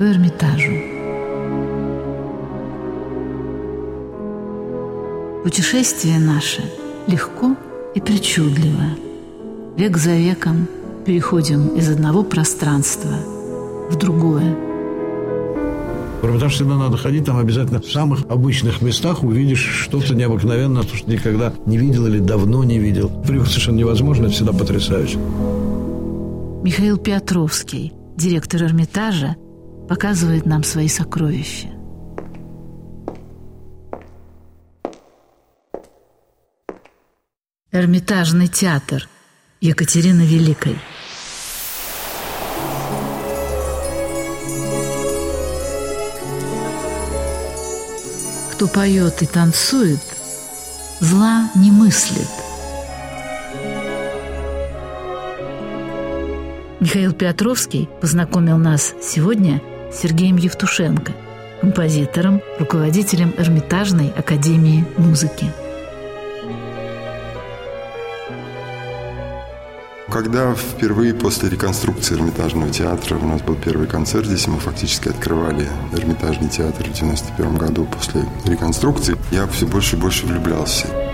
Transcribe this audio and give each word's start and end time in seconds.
По 0.00 0.04
Эрмитажу. 0.04 0.72
Путешествие 5.44 6.18
наше 6.18 6.62
легко 7.06 7.54
и 7.94 8.00
причудливо. 8.00 8.96
Век 9.76 9.98
за 9.98 10.16
веком 10.16 10.68
переходим 11.04 11.76
из 11.76 11.90
одного 11.90 12.24
пространства 12.24 13.10
в 13.90 13.96
другое. 13.96 14.56
В 16.22 16.24
Эрмитаж 16.24 16.54
всегда 16.54 16.76
надо 16.76 16.96
ходить, 16.96 17.26
там 17.26 17.36
обязательно 17.36 17.82
в 17.82 17.92
самых 17.92 18.20
обычных 18.30 18.80
местах 18.80 19.22
увидишь 19.22 19.84
что-то 19.84 20.14
необыкновенное, 20.14 20.82
то, 20.82 20.96
что 20.96 21.10
никогда 21.10 21.52
не 21.66 21.76
видел 21.76 22.06
или 22.06 22.20
давно 22.20 22.64
не 22.64 22.78
видел. 22.78 23.10
Привык 23.26 23.48
совершенно 23.48 23.76
невозможно, 23.76 24.24
это 24.24 24.32
всегда 24.32 24.54
потрясающе. 24.54 25.18
Михаил 26.62 26.96
Петровский, 26.96 27.92
директор 28.16 28.62
Эрмитажа, 28.62 29.36
показывает 29.90 30.46
нам 30.46 30.62
свои 30.62 30.86
сокровища. 30.86 31.66
Эрмитажный 37.72 38.46
театр 38.46 39.08
Екатерины 39.60 40.22
Великой. 40.22 40.78
Кто 48.52 48.68
поет 48.68 49.22
и 49.22 49.26
танцует, 49.26 49.98
зла 51.00 51.50
не 51.56 51.72
мыслит. 51.72 52.28
Михаил 56.78 57.12
Петровский 57.12 57.88
познакомил 58.00 58.56
нас 58.56 58.94
сегодня 59.02 59.60
Сергеем 59.92 60.36
Евтушенко, 60.36 61.12
композитором, 61.60 62.40
руководителем 62.58 63.34
Эрмитажной 63.36 64.10
академии 64.16 64.84
музыки. 64.96 65.46
Когда 70.10 70.54
впервые 70.54 71.14
после 71.14 71.48
реконструкции 71.48 72.16
Эрмитажного 72.16 72.70
театра 72.70 73.16
у 73.16 73.26
нас 73.26 73.42
был 73.42 73.54
первый 73.54 73.86
концерт 73.86 74.26
здесь, 74.26 74.48
мы 74.48 74.58
фактически 74.58 75.08
открывали 75.08 75.68
Эрмитажный 75.92 76.48
театр 76.48 76.88
в 76.88 76.92
91 76.92 77.56
году 77.56 77.84
после 77.84 78.24
реконструкции, 78.44 79.16
я 79.30 79.46
все 79.46 79.66
больше 79.66 79.96
и 79.96 79.98
больше 80.00 80.26
влюблялся. 80.26 81.09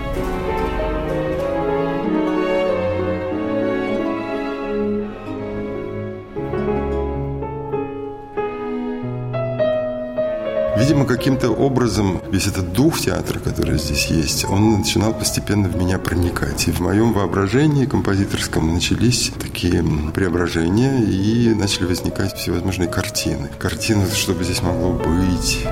Видимо, 10.77 11.05
каким-то 11.05 11.49
образом 11.49 12.21
весь 12.31 12.45
этот 12.45 12.71
дух 12.71 12.99
театра, 12.99 13.39
который 13.39 13.79
здесь 13.79 14.05
есть, 14.07 14.45
он 14.45 14.77
начинал 14.77 15.11
постепенно 15.11 15.67
в 15.67 15.75
меня 15.75 15.97
проникать. 15.97 16.67
И 16.67 16.71
в 16.71 16.81
моем 16.81 17.13
воображении 17.13 17.87
композиторском 17.87 18.71
начались 18.71 19.31
такие 19.39 19.83
преображения 20.13 20.99
и 20.99 21.51
начали 21.55 21.85
возникать 21.85 22.35
всевозможные 22.35 22.87
картины. 22.87 23.49
Картины, 23.57 24.05
что 24.13 24.33
бы 24.33 24.43
здесь 24.43 24.61
могло 24.61 24.93
быть. 24.93 25.65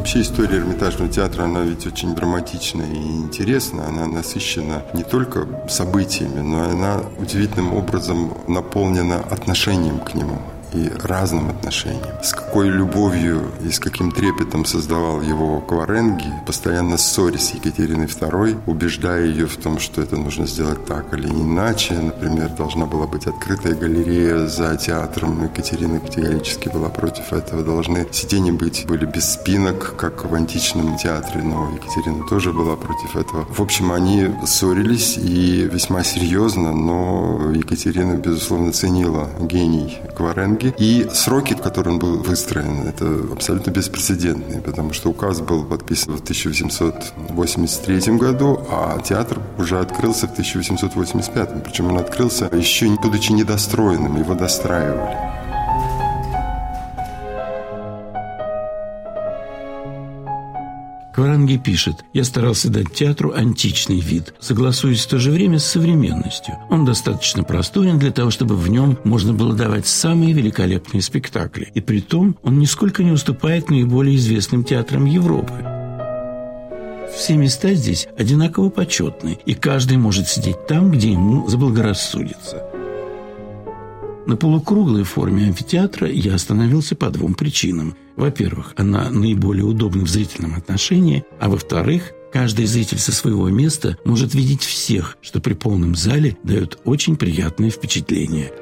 Вообще 0.00 0.22
история 0.22 0.56
Эрмитажного 0.56 1.12
театра, 1.12 1.42
она 1.42 1.60
ведь 1.60 1.86
очень 1.86 2.14
драматична 2.14 2.84
и 2.84 2.96
интересна. 2.96 3.86
Она 3.86 4.06
насыщена 4.06 4.82
не 4.94 5.02
только 5.02 5.46
событиями, 5.68 6.40
но 6.40 6.70
она 6.70 7.02
удивительным 7.18 7.74
образом 7.74 8.32
наполнена 8.48 9.18
отношением 9.18 9.98
к 9.98 10.14
нему 10.14 10.38
и 10.74 10.90
разным 11.02 11.50
отношениям. 11.50 12.22
С 12.22 12.32
какой 12.32 12.68
любовью 12.68 13.50
и 13.64 13.70
с 13.70 13.78
каким 13.78 14.12
трепетом 14.12 14.64
создавал 14.64 15.20
его 15.20 15.60
Кваренги, 15.60 16.32
постоянно 16.46 16.96
ссорясь 16.98 17.48
с 17.48 17.54
Екатериной 17.54 18.06
II, 18.06 18.60
убеждая 18.66 19.24
ее 19.24 19.46
в 19.46 19.56
том, 19.56 19.78
что 19.78 20.02
это 20.02 20.16
нужно 20.16 20.46
сделать 20.46 20.84
так 20.86 21.12
или 21.14 21.28
иначе. 21.28 21.94
Например, 21.94 22.48
должна 22.50 22.86
была 22.86 23.06
быть 23.06 23.26
открытая 23.26 23.74
галерея 23.74 24.46
за 24.46 24.76
театром. 24.76 25.44
Екатерина 25.44 26.00
категорически 26.00 26.68
была 26.68 26.88
против 26.88 27.32
этого. 27.32 27.62
Должны 27.62 28.06
сиденья 28.12 28.52
быть 28.52 28.86
были 28.86 29.06
без 29.06 29.32
спинок, 29.32 29.96
как 29.96 30.24
в 30.24 30.34
античном 30.34 30.96
театре, 30.96 31.42
но 31.42 31.70
Екатерина 31.70 32.26
тоже 32.28 32.52
была 32.52 32.76
против 32.76 33.16
этого. 33.16 33.46
В 33.50 33.60
общем, 33.60 33.92
они 33.92 34.30
ссорились 34.46 35.16
и 35.16 35.68
весьма 35.72 36.04
серьезно, 36.04 36.72
но 36.72 37.52
Екатерина, 37.52 38.14
безусловно, 38.14 38.72
ценила 38.72 39.28
гений 39.40 39.98
Кваренги 40.16 40.59
деньги. 40.60 40.74
И 40.78 41.08
сроки, 41.12 41.54
в 41.54 41.62
которые 41.62 41.94
он 41.94 41.98
был 41.98 42.18
выстроен, 42.18 42.86
это 42.86 43.06
абсолютно 43.32 43.70
беспрецедентные, 43.70 44.60
потому 44.60 44.92
что 44.92 45.10
указ 45.10 45.40
был 45.40 45.64
подписан 45.64 46.16
в 46.16 46.20
1883 46.22 48.16
году, 48.16 48.60
а 48.70 49.00
театр 49.00 49.40
уже 49.58 49.78
открылся 49.78 50.26
в 50.28 50.32
1885. 50.32 51.64
Причем 51.64 51.88
он 51.88 51.98
открылся 51.98 52.48
еще 52.52 52.90
будучи 53.02 53.32
недостроенным, 53.32 54.18
его 54.18 54.34
достраивали. 54.34 55.39
Кваранги 61.14 61.56
пишет, 61.56 61.96
«Я 62.12 62.24
старался 62.24 62.70
дать 62.70 62.92
театру 62.92 63.32
античный 63.32 63.98
вид, 63.98 64.34
согласуясь 64.40 65.04
в 65.04 65.08
то 65.08 65.18
же 65.18 65.30
время 65.30 65.58
с 65.58 65.64
современностью. 65.64 66.54
Он 66.70 66.84
достаточно 66.84 67.42
просторен 67.42 67.98
для 67.98 68.12
того, 68.12 68.30
чтобы 68.30 68.56
в 68.56 68.68
нем 68.68 68.96
можно 69.04 69.32
было 69.32 69.54
давать 69.54 69.86
самые 69.86 70.32
великолепные 70.32 71.02
спектакли. 71.02 71.70
И 71.74 71.80
при 71.80 72.00
том 72.00 72.36
он 72.42 72.58
нисколько 72.58 73.02
не 73.02 73.10
уступает 73.10 73.70
наиболее 73.70 74.16
известным 74.16 74.62
театрам 74.62 75.04
Европы. 75.04 75.52
Все 77.14 77.34
места 77.36 77.74
здесь 77.74 78.06
одинаково 78.16 78.70
почетны, 78.70 79.38
и 79.44 79.54
каждый 79.54 79.96
может 79.96 80.28
сидеть 80.28 80.66
там, 80.68 80.92
где 80.92 81.12
ему 81.12 81.48
заблагорассудится. 81.48 82.69
На 84.30 84.36
полукруглой 84.36 85.02
форме 85.02 85.48
амфитеатра 85.48 86.08
я 86.08 86.36
остановился 86.36 86.94
по 86.94 87.10
двум 87.10 87.34
причинам. 87.34 87.96
Во-первых, 88.14 88.74
она 88.76 89.10
наиболее 89.10 89.64
удобна 89.64 90.04
в 90.04 90.08
зрительном 90.08 90.54
отношении, 90.54 91.24
а 91.40 91.48
во-вторых, 91.48 92.12
каждый 92.32 92.66
зритель 92.66 93.00
со 93.00 93.10
своего 93.10 93.48
места 93.48 93.98
может 94.04 94.32
видеть 94.32 94.62
всех, 94.62 95.18
что 95.20 95.40
при 95.40 95.54
полном 95.54 95.96
зале 95.96 96.36
дает 96.44 96.78
очень 96.84 97.16
приятное 97.16 97.70
впечатление. 97.70 98.52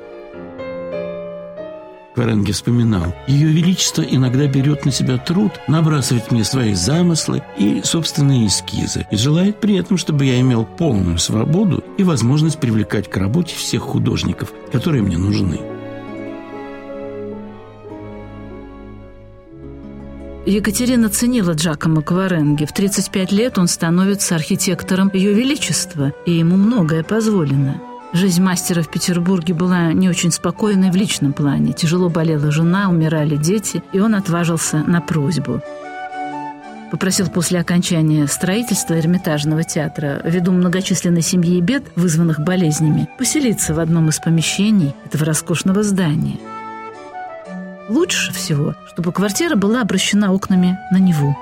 Кваренге 2.19 2.53
вспоминал, 2.53 3.15
«Ее 3.29 3.47
Величество 3.47 4.03
иногда 4.03 4.49
берет 4.49 4.85
на 4.85 4.91
себя 4.91 5.19
труд 5.19 5.53
набрасывать 5.69 6.33
мне 6.33 6.43
свои 6.43 6.75
замыслы 6.75 7.45
и 7.57 7.81
собственные 7.85 8.49
эскизы 8.49 9.07
и 9.13 9.17
желает 9.17 9.61
при 9.61 9.77
этом, 9.77 9.97
чтобы 9.97 10.25
я 10.25 10.41
имел 10.41 10.65
полную 10.65 11.19
свободу 11.19 11.85
и 11.97 12.03
возможность 12.03 12.59
привлекать 12.59 13.09
к 13.09 13.17
работе 13.17 13.55
всех 13.55 13.83
художников, 13.83 14.53
которые 14.73 15.05
мне 15.05 15.17
нужны». 15.17 15.61
Екатерина 20.45 21.11
ценила 21.11 21.53
Джакомо 21.53 22.03
Кваренги. 22.03 22.65
В 22.65 22.73
35 22.73 23.31
лет 23.31 23.59
он 23.59 23.69
становится 23.69 24.35
архитектором 24.35 25.09
Ее 25.15 25.35
Величества, 25.35 26.13
и 26.27 26.33
ему 26.33 26.57
многое 26.57 27.05
позволено. 27.05 27.81
Жизнь 28.13 28.43
мастера 28.43 28.83
в 28.83 28.91
Петербурге 28.91 29.53
была 29.53 29.93
не 29.93 30.09
очень 30.09 30.33
спокойной 30.33 30.91
в 30.91 30.97
личном 30.97 31.35
плане. 31.35 31.75
Тяжело 31.75 32.09
болела 32.09 32.51
жена, 32.51 32.89
умирали 32.89 33.37
дети, 33.37 33.83
и 33.93 34.01
он 34.01 34.15
отважился 34.15 34.79
на 34.79 35.03
просьбу. 35.03 35.61
Попросил 36.91 37.29
после 37.29 37.61
окончания 37.61 38.27
строительства 38.27 38.99
Эрмитажного 38.99 39.63
театра, 39.63 40.23
ввиду 40.25 40.53
многочисленной 40.53 41.21
семьи 41.21 41.59
и 41.59 41.61
бед, 41.61 41.85
вызванных 41.97 42.41
болезнями, 42.41 43.11
поселиться 43.19 43.75
в 43.75 43.79
одном 43.79 44.09
из 44.09 44.19
помещений 44.21 44.95
этого 45.05 45.27
роскошного 45.27 45.83
здания. 45.83 46.39
Лучше 47.91 48.33
всего, 48.33 48.75
чтобы 48.91 49.13
квартира 49.13 49.55
была 49.55 49.83
обращена 49.83 50.33
окнами 50.33 50.79
на 50.91 50.97
Неву. 50.97 51.37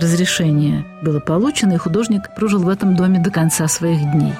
Разрешение 0.00 0.84
было 1.02 1.20
получено, 1.20 1.72
и 1.74 1.78
художник 1.78 2.34
прожил 2.34 2.62
в 2.62 2.68
этом 2.68 2.96
доме 2.96 3.18
до 3.18 3.30
конца 3.30 3.66
своих 3.66 4.00
дней. 4.12 4.34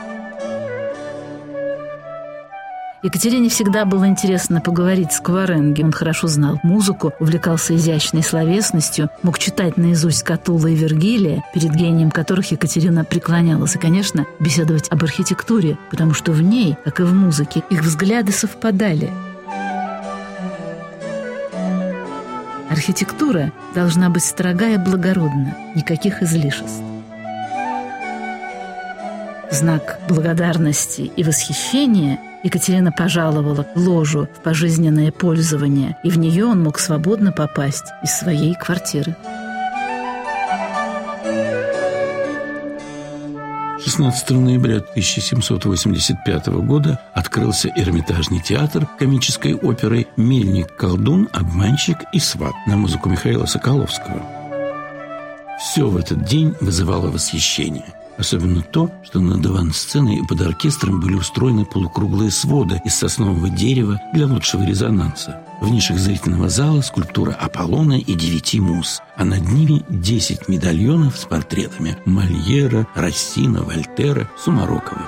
Екатерине 3.03 3.49
всегда 3.49 3.85
было 3.85 4.06
интересно 4.08 4.61
поговорить 4.61 5.12
с 5.12 5.20
Кваренги. 5.20 5.82
Он 5.82 5.93
хорошо 5.93 6.26
знал 6.26 6.58
музыку, 6.62 7.12
увлекался 7.20 7.76
изящной 7.76 8.23
словесностью, 8.23 9.11
мог 9.23 9.38
читать 9.38 9.76
наизусть 9.76 10.25
Катула 10.25 10.67
и 10.67 10.75
Вергилия, 10.75 11.44
перед 11.55 11.73
гением 11.73 12.11
которых 12.11 12.50
Екатерина 12.50 13.05
преклонялась, 13.05 13.76
и, 13.76 13.79
конечно, 13.79 14.26
беседовать 14.41 14.88
об 14.91 15.05
архитектуре, 15.05 15.79
потому 15.91 16.14
что 16.14 16.32
в 16.32 16.43
ней, 16.43 16.76
как 16.85 17.00
и 17.00 17.05
в 17.05 17.14
музыке, 17.14 17.62
их 17.70 17.82
взгляды 17.82 18.32
совпадали– 18.32 19.11
архитектура 22.76 23.52
должна 23.75 24.11
быть 24.11 24.25
строга 24.25 24.69
и 24.69 24.76
благородна, 24.76 25.56
никаких 25.75 26.23
излишеств. 26.23 26.82
В 29.50 29.55
знак 29.55 29.99
благодарности 30.08 31.02
и 31.02 31.25
восхищения 31.25 32.19
Екатерина 32.43 32.93
пожаловала 32.93 33.67
ложу 33.75 34.28
в 34.37 34.43
пожизненное 34.43 35.11
пользование, 35.11 35.96
и 36.02 36.11
в 36.11 36.19
нее 36.19 36.44
он 36.44 36.62
мог 36.62 36.78
свободно 36.78 37.32
попасть 37.32 37.87
из 38.05 38.12
своей 38.12 38.55
квартиры. 38.55 39.17
16 43.96 44.31
ноября 44.32 44.76
1785 44.76 46.48
года 46.66 47.00
открылся 47.14 47.72
Эрмитажный 47.75 48.40
театр 48.40 48.87
комической 48.98 49.54
оперы 49.54 50.06
«Мельник, 50.19 50.76
колдун, 50.76 51.31
обманщик 51.32 51.96
и 52.12 52.19
сват» 52.19 52.52
на 52.66 52.76
музыку 52.76 53.08
Михаила 53.08 53.46
Соколовского. 53.46 54.20
Все 55.58 55.88
в 55.88 55.96
этот 55.96 56.26
день 56.26 56.54
вызывало 56.60 57.10
восхищение. 57.10 57.87
Особенно 58.19 58.63
то, 58.63 58.91
что 59.05 59.21
над 59.21 59.45
авансценой 59.45 60.17
и 60.17 60.27
под 60.27 60.41
оркестром 60.41 61.01
были 61.01 61.15
устроены 61.15 61.67
полукруглые 61.67 62.31
своды 62.31 62.81
из 62.85 62.95
соснового 62.95 63.51
дерева 63.51 64.01
для 64.15 64.27
лучшего 64.27 64.63
резонанса. 64.63 65.43
В 65.61 65.69
нишах 65.69 65.99
зрительного 65.99 66.49
зала 66.49 66.81
скульптура 66.81 67.33
Аполлона 67.33 67.99
и 67.99 68.15
девяти 68.15 68.61
мус, 68.61 69.01
а 69.17 69.25
над 69.25 69.51
ними 69.51 69.85
десять 69.89 70.49
медальонов 70.49 71.19
с 71.19 71.25
портретами 71.25 71.97
Мольера, 72.07 72.87
Рассина, 72.95 73.63
Вольтера, 73.63 74.31
Сумарокова. 74.39 75.07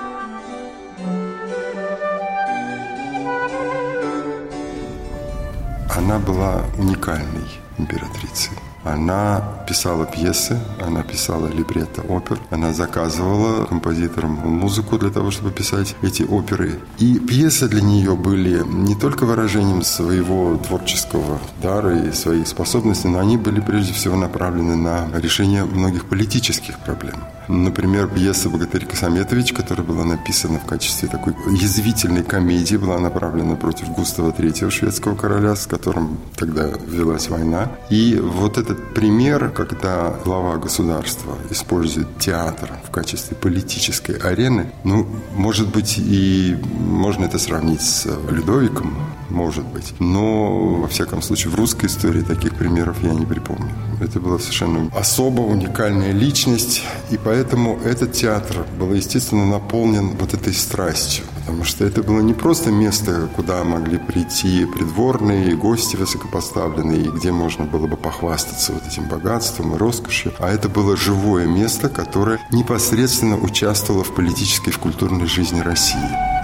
Она 5.95 6.19
была 6.19 6.63
уникальной 6.77 7.47
императрицей. 7.77 8.53
Она 8.89 9.43
писала 9.67 10.07
пьесы, 10.07 10.59
она 10.81 11.03
писала 11.03 11.47
либретто 11.47 12.01
опер, 12.01 12.39
она 12.49 12.73
заказывала 12.73 13.65
композиторам 13.65 14.31
музыку 14.31 14.97
для 14.97 15.11
того, 15.11 15.29
чтобы 15.29 15.51
писать 15.51 15.95
эти 16.01 16.23
оперы. 16.23 16.79
И 16.97 17.19
пьесы 17.19 17.67
для 17.67 17.81
нее 17.81 18.15
были 18.15 18.63
не 18.65 18.95
только 18.95 19.25
выражением 19.25 19.83
своего 19.83 20.57
творческого 20.57 21.39
дара 21.61 21.95
и 21.95 22.11
своих 22.11 22.47
способностей, 22.47 23.09
но 23.09 23.19
они 23.19 23.37
были 23.37 23.59
прежде 23.59 23.93
всего 23.93 24.15
направлены 24.15 24.75
на 24.75 25.07
решение 25.19 25.65
многих 25.65 26.05
политических 26.05 26.79
проблем. 26.79 27.15
Например, 27.47 28.07
пьеса 28.07 28.47
«Богатырь 28.47 28.85
Косометович», 28.85 29.53
которая 29.53 29.85
была 29.85 30.03
написана 30.03 30.59
в 30.59 30.65
качестве 30.65 31.09
такой 31.09 31.33
язвительной 31.51 32.23
комедии, 32.23 32.75
была 32.75 32.99
направлена 32.99 33.55
против 33.55 33.89
Густава 33.89 34.29
III, 34.29 34.69
шведского 34.69 35.15
короля, 35.15 35.55
с 35.55 35.65
которым 35.65 36.19
тогда 36.35 36.69
велась 36.87 37.27
война. 37.27 37.71
И 37.89 38.19
вот 38.21 38.59
этот 38.59 38.78
пример, 38.95 39.49
когда 39.49 40.15
глава 40.23 40.57
государства 40.57 41.37
использует 41.49 42.07
театр 42.19 42.71
в 42.87 42.91
качестве 42.91 43.35
политической 43.35 44.15
арены, 44.15 44.71
ну, 44.83 45.07
может 45.35 45.69
быть, 45.69 45.95
и 45.97 46.57
можно 46.79 47.25
это 47.25 47.39
сравнить 47.39 47.81
с 47.81 48.07
Людовиком, 48.29 48.95
может 49.29 49.65
быть. 49.65 49.93
Но, 49.99 50.75
во 50.75 50.87
всяком 50.87 51.21
случае, 51.21 51.51
в 51.51 51.55
русской 51.55 51.85
истории 51.85 52.21
таких 52.21 52.55
примеров 52.55 52.97
я 53.03 53.13
не 53.13 53.25
припомню. 53.25 53.71
Это 54.01 54.19
была 54.19 54.39
совершенно 54.39 54.89
особо 54.95 55.41
уникальная 55.41 56.11
личность, 56.11 56.83
и 57.11 57.17
поэтому 57.17 57.79
этот 57.83 58.13
театр 58.13 58.65
был, 58.79 58.93
естественно, 58.93 59.45
наполнен 59.45 60.17
вот 60.17 60.33
этой 60.33 60.53
страстью, 60.53 61.25
потому 61.49 61.63
что 61.63 61.83
это 61.83 62.03
было 62.03 62.21
не 62.21 62.35
просто 62.35 62.69
место, 62.69 63.27
куда 63.35 63.63
могли 63.63 63.97
прийти 63.97 64.65
придворные, 64.65 65.55
гости 65.55 65.95
высокопоставленные, 65.95 67.09
где 67.09 67.31
можно 67.31 67.65
было 67.65 67.87
бы 67.87 67.97
похвастаться 67.97 68.73
вот 68.73 68.85
этим 68.85 69.07
богатством 69.07 69.73
и 69.73 69.77
роскошью, 69.79 70.31
а 70.37 70.51
это 70.51 70.69
было 70.69 70.95
живое 70.95 71.47
место, 71.47 71.89
которое 71.89 72.39
непосредственно 72.51 73.35
участвовало 73.35 74.03
в 74.03 74.13
политической 74.13 74.69
и 74.69 74.73
в 74.73 74.77
культурной 74.77 75.25
жизни 75.25 75.59
России. 75.61 76.38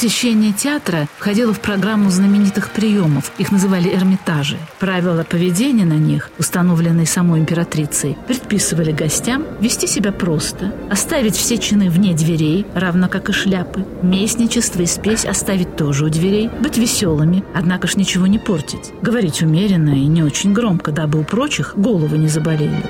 Посещение 0.00 0.54
театра 0.54 1.08
входило 1.18 1.52
в 1.52 1.60
программу 1.60 2.08
знаменитых 2.08 2.70
приемов. 2.70 3.32
Их 3.36 3.52
называли 3.52 3.94
эрмитажи. 3.94 4.56
Правила 4.78 5.24
поведения 5.24 5.84
на 5.84 5.98
них, 5.98 6.30
установленные 6.38 7.04
самой 7.04 7.40
императрицей, 7.40 8.16
предписывали 8.26 8.92
гостям 8.92 9.44
вести 9.60 9.86
себя 9.86 10.10
просто, 10.10 10.72
оставить 10.90 11.36
все 11.36 11.58
чины 11.58 11.90
вне 11.90 12.14
дверей, 12.14 12.64
равно 12.74 13.10
как 13.10 13.28
и 13.28 13.32
шляпы, 13.32 13.84
местничество 14.00 14.80
и 14.80 14.86
спесь 14.86 15.26
оставить 15.26 15.76
тоже 15.76 16.06
у 16.06 16.08
дверей, 16.08 16.48
быть 16.48 16.78
веселыми, 16.78 17.44
однако 17.54 17.86
ж 17.86 17.96
ничего 17.96 18.26
не 18.26 18.38
портить, 18.38 18.92
говорить 19.02 19.42
умеренно 19.42 19.90
и 19.90 20.06
не 20.06 20.22
очень 20.22 20.54
громко, 20.54 20.92
дабы 20.92 21.20
у 21.20 21.24
прочих 21.24 21.74
головы 21.76 22.16
не 22.16 22.28
заболели 22.28 22.82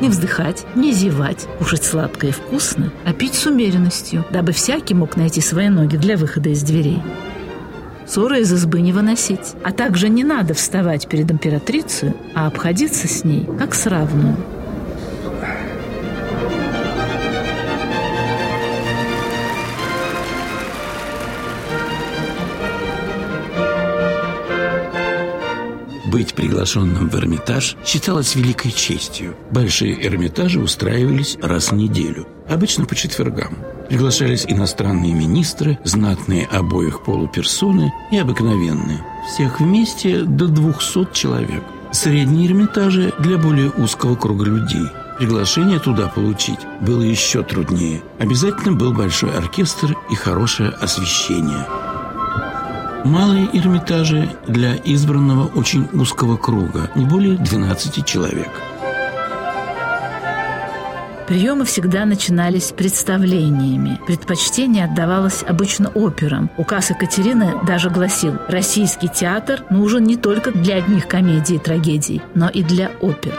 не 0.00 0.08
вздыхать, 0.08 0.64
не 0.74 0.92
зевать, 0.92 1.46
кушать 1.58 1.84
сладко 1.84 2.26
и 2.26 2.30
вкусно, 2.30 2.92
а 3.04 3.12
пить 3.12 3.34
с 3.34 3.46
умеренностью, 3.46 4.24
дабы 4.30 4.52
всякий 4.52 4.94
мог 4.94 5.16
найти 5.16 5.40
свои 5.40 5.68
ноги 5.68 5.96
для 5.96 6.16
выхода 6.16 6.50
из 6.50 6.62
дверей. 6.62 7.02
Ссоры 8.06 8.40
из 8.40 8.52
избы 8.52 8.80
не 8.80 8.92
выносить, 8.92 9.54
а 9.62 9.72
также 9.72 10.08
не 10.08 10.24
надо 10.24 10.54
вставать 10.54 11.08
перед 11.08 11.30
императрицей, 11.30 12.12
а 12.34 12.46
обходиться 12.46 13.08
с 13.08 13.24
ней 13.24 13.48
как 13.58 13.74
с 13.74 13.86
равную– 13.86 14.36
Быть 26.14 26.34
приглашенным 26.34 27.08
в 27.08 27.16
Эрмитаж 27.16 27.76
считалось 27.84 28.36
великой 28.36 28.70
честью. 28.70 29.34
Большие 29.50 30.00
Эрмитажи 30.06 30.60
устраивались 30.60 31.36
раз 31.42 31.72
в 31.72 31.74
неделю, 31.74 32.28
обычно 32.48 32.86
по 32.86 32.94
четвергам. 32.94 33.58
Приглашались 33.88 34.44
иностранные 34.46 35.12
министры, 35.12 35.76
знатные 35.82 36.46
обоих 36.46 37.02
полуперсоны 37.02 37.92
и 38.12 38.18
обыкновенные. 38.18 39.04
Всех 39.26 39.58
вместе 39.58 40.22
до 40.22 40.46
200 40.46 41.12
человек. 41.12 41.64
Средние 41.90 42.46
Эрмитажи 42.46 43.12
для 43.18 43.36
более 43.36 43.70
узкого 43.70 44.14
круга 44.14 44.44
людей– 44.44 44.86
Приглашение 45.18 45.78
туда 45.78 46.08
получить 46.08 46.58
было 46.80 47.02
еще 47.02 47.44
труднее. 47.44 48.02
Обязательно 48.18 48.72
был 48.72 48.92
большой 48.92 49.30
оркестр 49.30 49.96
и 50.10 50.16
хорошее 50.16 50.70
освещение– 50.70 51.66
Малые 53.04 53.50
Эрмитажи 53.52 54.30
для 54.48 54.76
избранного 54.76 55.46
очень 55.48 55.86
узкого 55.92 56.38
круга, 56.38 56.90
не 56.94 57.04
более 57.04 57.36
12 57.36 58.04
человек. 58.06 58.48
Приемы 61.28 61.66
всегда 61.66 62.06
начинались 62.06 62.72
представлениями. 62.72 64.00
Предпочтение 64.06 64.86
отдавалось 64.86 65.42
обычно 65.46 65.90
операм. 65.94 66.50
Указ 66.56 66.90
Екатерины 66.90 67.54
даже 67.66 67.90
гласил, 67.90 68.36
российский 68.48 69.08
театр 69.08 69.64
нужен 69.68 70.04
не 70.04 70.16
только 70.16 70.50
для 70.52 70.76
одних 70.76 71.06
комедий 71.06 71.56
и 71.56 71.58
трагедий, 71.58 72.22
но 72.34 72.48
и 72.48 72.62
для 72.62 72.90
опер. 73.00 73.34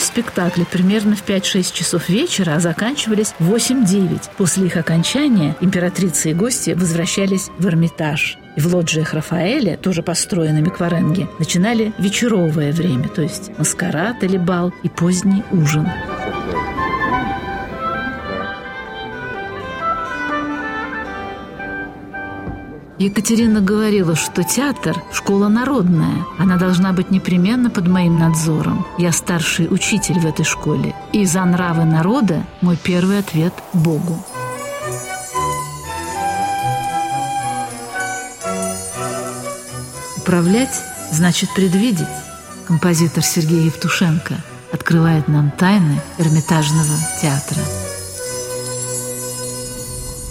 Начинались 0.00 0.24
спектакли 0.24 0.64
примерно 0.64 1.14
в 1.14 1.26
5-6 1.26 1.74
часов 1.74 2.08
вечера, 2.08 2.54
а 2.54 2.60
заканчивались 2.60 3.34
в 3.38 3.52
8-9. 3.52 4.30
После 4.38 4.66
их 4.66 4.76
окончания 4.76 5.54
императрица 5.60 6.30
и 6.30 6.34
гости 6.34 6.70
возвращались 6.70 7.50
в 7.58 7.66
Эрмитаж. 7.66 8.38
И 8.56 8.60
в 8.60 8.74
лоджиях 8.74 9.12
Рафаэля, 9.12 9.76
тоже 9.76 10.02
построенными 10.02 10.70
к 10.70 10.80
Варенге, 10.80 11.28
начинали 11.38 11.92
вечеровое 11.98 12.72
время, 12.72 13.08
то 13.08 13.20
есть 13.20 13.50
маскарад 13.58 14.24
или 14.24 14.38
бал 14.38 14.72
и 14.82 14.88
поздний 14.88 15.44
ужин. 15.52 15.86
Екатерина 23.00 23.62
говорила, 23.62 24.14
что 24.14 24.44
театр– 24.44 25.02
школа 25.10 25.48
народная. 25.48 26.26
Она 26.38 26.58
должна 26.58 26.92
быть 26.92 27.10
непременно 27.10 27.70
под 27.70 27.88
моим 27.88 28.18
надзором. 28.18 28.86
Я 28.98 29.10
старший 29.10 29.68
учитель 29.70 30.20
в 30.20 30.26
этой 30.26 30.44
школе. 30.44 30.94
И 31.14 31.24
за 31.24 31.42
нравы 31.46 31.86
народа 31.86 32.44
мой 32.60 32.76
первый 32.76 33.18
ответ– 33.18 33.54
Богу. 33.72 34.22
Управлять 40.18 40.82
значит 41.10 41.48
предвидеть. 41.54 42.06
Композитор 42.66 43.24
Сергей 43.24 43.64
Евтушенко 43.64 44.34
открывает 44.72 45.26
нам 45.26 45.50
тайны 45.52 46.02
Эрмитажного 46.18 46.98
театра. 47.22 47.62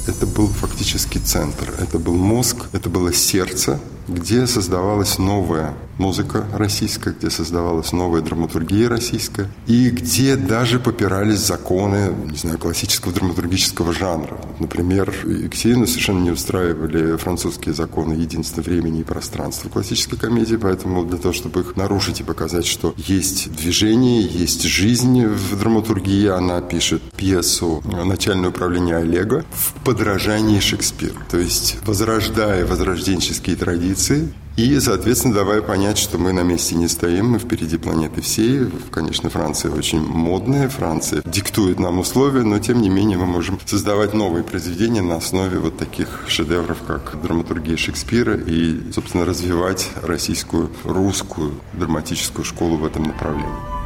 Это 0.09 0.25
был 0.25 0.47
фактически 0.47 1.19
центр, 1.19 1.71
это 1.77 1.99
был 1.99 2.15
мозг, 2.15 2.65
это 2.73 2.89
было 2.89 3.13
сердце, 3.13 3.79
где 4.09 4.47
создавалась 4.47 5.17
новая 5.17 5.73
музыка 5.99 6.45
российская, 6.53 7.13
где 7.13 7.29
создавалась 7.29 7.91
новая 7.91 8.21
драматургия 8.21 8.89
российская, 8.89 9.49
и 9.67 9.89
где 9.89 10.35
даже 10.35 10.79
попирались 10.79 11.39
законы, 11.39 12.13
не 12.31 12.37
знаю, 12.37 12.57
классического 12.57 13.13
драматургического 13.13 13.93
жанра. 13.93 14.39
Например, 14.59 15.13
Екатерину 15.25 15.85
совершенно 15.85 16.21
не 16.21 16.31
устраивали 16.31 17.17
французские 17.17 17.75
законы 17.75 18.13
единства 18.13 18.61
времени 18.61 19.01
и 19.01 19.03
пространства 19.03 19.69
классической 19.69 20.17
комедии, 20.17 20.55
поэтому 20.55 21.05
для 21.05 21.17
того, 21.17 21.33
чтобы 21.33 21.61
их 21.61 21.75
нарушить 21.75 22.21
и 22.21 22.23
показать, 22.23 22.65
что 22.65 22.93
есть 22.97 23.51
движение, 23.51 24.21
есть 24.21 24.63
жизнь 24.63 25.25
в 25.25 25.59
драматургии, 25.59 26.27
она 26.27 26.61
пишет 26.61 27.01
пьесу 27.17 27.83
«Начальное 28.05 28.49
управление 28.49 28.97
Олега» 28.97 29.43
в 29.51 29.73
подражании 29.83 30.59
Шекспиру. 30.59 31.15
То 31.29 31.37
есть, 31.37 31.77
возрождая 31.85 32.65
возрожденческие 32.65 33.57
традиции, 33.57 33.98
и, 34.59 34.77
соответственно, 34.81 35.33
давая 35.33 35.61
понять, 35.61 35.97
что 35.97 36.17
мы 36.17 36.33
на 36.33 36.41
месте 36.41 36.75
не 36.75 36.89
стоим, 36.89 37.29
мы 37.29 37.39
впереди 37.39 37.77
планеты 37.77 38.19
всей. 38.19 38.69
Конечно, 38.91 39.29
Франция 39.29 39.71
очень 39.71 40.01
модная, 40.01 40.67
Франция 40.67 41.21
диктует 41.25 41.79
нам 41.79 41.99
условия, 41.99 42.43
но, 42.43 42.59
тем 42.59 42.81
не 42.81 42.89
менее, 42.89 43.17
мы 43.17 43.25
можем 43.25 43.57
создавать 43.65 44.13
новые 44.13 44.43
произведения 44.43 45.01
на 45.01 45.15
основе 45.15 45.59
вот 45.59 45.77
таких 45.77 46.25
шедевров, 46.27 46.79
как 46.85 47.21
драматургия 47.21 47.77
Шекспира, 47.77 48.35
и, 48.35 48.91
собственно, 48.91 49.23
развивать 49.23 49.91
российскую, 50.01 50.69
русскую 50.83 51.53
драматическую 51.71 52.43
школу 52.43 52.75
в 52.75 52.85
этом 52.85 53.03
направлении. 53.03 53.78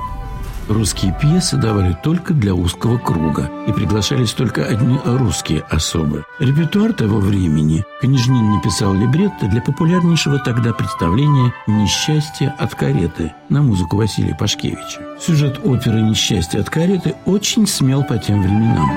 Русские 0.70 1.13
пьесы 1.20 1.58
давали 1.58 1.96
только 2.03 2.34
для 2.34 2.55
узкого 2.55 2.98
круга, 2.98 3.51
и 3.67 3.74
приглашались 3.74 4.32
только 4.32 4.63
одни 4.63 4.98
русские 5.03 5.62
особы. 5.70 6.24
Репертуар 6.39 6.93
того 6.93 7.20
времени 7.20 7.84
Княжнин 8.00 8.55
написал 8.55 8.93
либретто 8.93 9.48
для 9.48 9.62
популярнейшего 9.62 10.39
тогда 10.39 10.72
представления 10.72 11.53
«Несчастье 11.67 12.55
от 12.58 12.75
кареты» 12.75 13.34
на 13.50 13.62
музыку 13.62 13.98
Василия 13.98 14.36
Пашкевича. 14.36 15.01
Сюжет 15.20 15.60
оперы 15.65 16.01
«Несчастье 16.01 16.62
от 16.62 16.70
кареты» 16.70 17.15
очень 17.25 17.67
смел 17.67 18.05
по 18.05 18.17
тем 18.17 18.41
временам. 18.41 18.89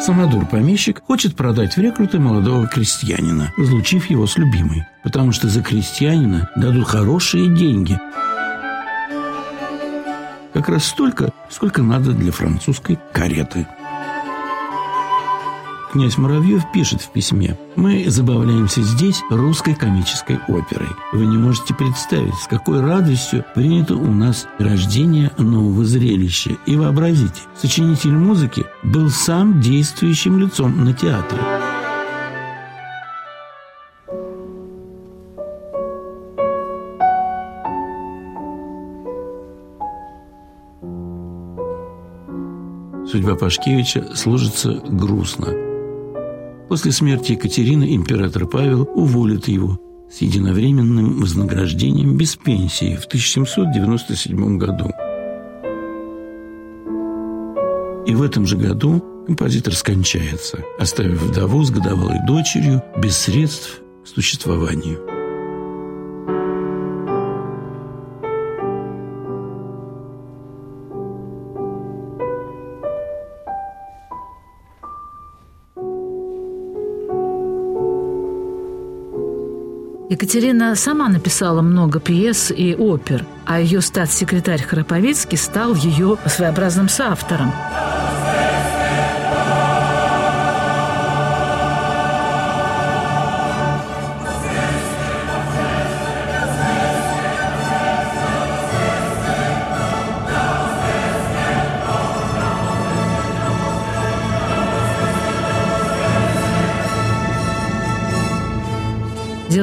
Самодур-помещик 0.00 1.02
хочет 1.06 1.36
продать 1.36 1.76
в 1.76 1.80
рекруты 1.80 2.18
молодого 2.18 2.66
крестьянина, 2.66 3.52
разлучив 3.56 4.10
его 4.10 4.26
с 4.26 4.36
любимой, 4.36 4.86
потому 5.04 5.30
что 5.30 5.48
за 5.48 5.62
крестьянина 5.62 6.50
дадут 6.56 6.88
хорошие 6.88 7.48
деньги– 7.48 7.98
как 10.66 10.74
раз 10.74 10.86
столько, 10.86 11.32
сколько 11.48 11.80
надо 11.80 12.10
для 12.10 12.32
французской 12.32 12.98
кареты. 13.12 13.68
Князь 15.92 16.18
Муравьев 16.18 16.64
пишет 16.74 17.00
в 17.00 17.12
письме 17.12 17.56
«Мы 17.76 18.04
забавляемся 18.08 18.82
здесь 18.82 19.22
русской 19.30 19.76
комической 19.76 20.40
оперой. 20.48 20.88
Вы 21.12 21.26
не 21.26 21.38
можете 21.38 21.72
представить, 21.72 22.34
с 22.34 22.48
какой 22.48 22.80
радостью 22.80 23.44
принято 23.54 23.94
у 23.94 24.10
нас 24.10 24.48
рождение 24.58 25.30
нового 25.38 25.84
зрелища. 25.84 26.56
И 26.66 26.74
вообразите, 26.74 27.42
сочинитель 27.56 28.16
музыки 28.16 28.66
был 28.82 29.08
сам 29.08 29.60
действующим 29.60 30.40
лицом 30.40 30.84
на 30.84 30.92
театре». 30.92 31.65
Судьба 43.16 43.34
Пашкевича 43.34 44.14
сложится 44.14 44.72
грустно. 44.72 45.46
После 46.68 46.92
смерти 46.92 47.32
Екатерины 47.32 47.94
император 47.94 48.46
Павел 48.46 48.86
уволит 48.94 49.48
его 49.48 49.80
с 50.12 50.20
единовременным 50.20 51.22
вознаграждением 51.22 52.18
без 52.18 52.36
пенсии 52.36 52.94
в 52.94 53.06
1797 53.06 54.58
году. 54.58 54.90
И 58.06 58.14
в 58.14 58.22
этом 58.22 58.44
же 58.46 58.58
году 58.58 59.02
композитор 59.26 59.74
скончается, 59.74 60.58
оставив 60.78 61.22
вдову 61.22 61.64
с 61.64 61.70
годовалой 61.70 62.18
дочерью 62.26 62.82
без 62.98 63.16
средств 63.16 63.80
к 64.04 64.08
существованию. 64.08 65.15
Екатерина 80.16 80.74
сама 80.76 81.10
написала 81.10 81.60
много 81.60 82.00
пьес 82.00 82.50
и 82.50 82.74
опер, 82.74 83.26
а 83.44 83.60
ее 83.60 83.82
статс-секретарь 83.82 84.62
Храповицкий 84.62 85.36
стал 85.36 85.74
ее 85.74 86.16
своеобразным 86.24 86.88
соавтором. 86.88 87.52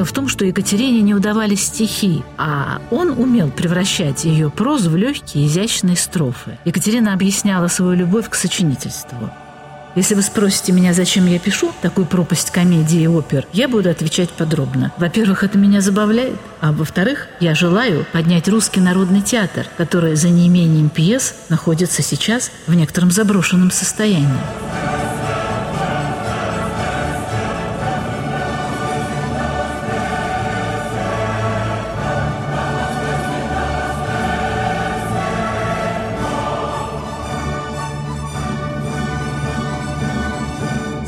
В 0.03 0.11
том, 0.11 0.27
что 0.27 0.43
Екатерине 0.43 1.01
не 1.01 1.13
удавались 1.13 1.63
стихи, 1.65 2.23
а 2.37 2.81
он 2.91 3.11
умел 3.11 3.49
превращать 3.49 4.25
ее 4.25 4.49
прозу 4.49 4.89
в 4.89 4.97
легкие, 4.97 5.47
изящные 5.47 5.95
строфы. 5.95 6.57
Екатерина 6.65 7.13
объясняла 7.13 7.67
свою 7.69 7.93
любовь 7.93 8.29
к 8.29 8.35
сочинительству. 8.35 9.29
Если 9.95 10.15
вы 10.15 10.23
спросите 10.23 10.71
меня, 10.71 10.91
зачем 10.93 11.27
я 11.27 11.37
пишу 11.37 11.71
такую 11.81 12.07
пропасть 12.07 12.49
комедии 12.49 13.01
и 13.01 13.07
опер, 13.07 13.47
я 13.53 13.67
буду 13.67 13.89
отвечать 13.89 14.31
подробно. 14.31 14.91
Во-первых, 14.97 15.43
это 15.43 15.57
меня 15.57 15.81
забавляет, 15.81 16.39
а 16.61 16.71
во-вторых, 16.71 17.27
я 17.39 17.53
желаю 17.53 18.05
поднять 18.11 18.49
русский 18.49 18.81
народный 18.81 19.21
театр, 19.21 19.67
который 19.77 20.15
за 20.15 20.29
неимением 20.29 20.89
пьес 20.89 21.35
находится 21.49 22.01
сейчас 22.01 22.51
в 22.65 22.73
некотором 22.73 23.11
заброшенном 23.11 23.69
состоянии. 23.69 24.27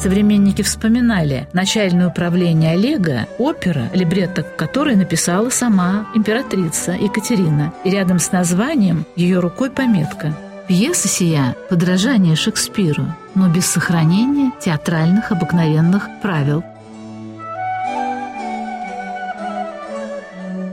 Современники 0.06 0.62
вспоминали 0.62 1.48
начальное 1.52 2.10
управление 2.10 2.74
Олега, 2.74 3.28
опера, 3.40 3.90
либретто 3.92 4.44
которой 4.44 4.96
написала 4.96 5.50
сама 5.50 6.08
императрица 6.14 6.92
Екатерина. 6.92 7.74
И 7.84 7.90
рядом 7.90 8.20
с 8.20 8.32
названием 8.32 9.08
ее 9.16 9.40
рукой 9.40 9.72
пометка 9.72 10.38
Пьеса 10.68 11.08
сия– 11.08 11.56
подражание 11.72 12.36
Шекспиру, 12.36 13.16
но 13.34 13.50
без 13.50 13.66
сохранения 13.66 14.52
театральных 14.62 15.32
обыкновенных 15.32 16.08
правил. 16.22 16.64